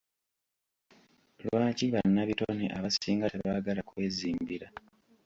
[1.45, 4.67] Lwaki bannabitone abasinga tebaagala kwezimbira?